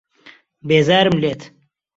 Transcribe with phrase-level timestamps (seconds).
[0.67, 1.41] بێزارم لێت.